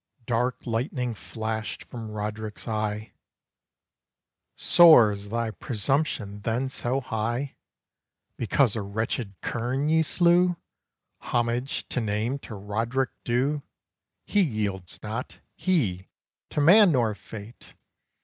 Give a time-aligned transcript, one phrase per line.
[0.25, 3.13] Dark lightning flashed from Roderick's eye
[4.55, 7.55] "Soars thy presumption, then, so high,
[8.35, 10.57] Because a wretched kern ye slew,
[11.19, 13.61] Homage to name to Roderick Dhu?
[14.25, 16.09] He yields not, he,
[16.49, 17.75] to man nor Fate!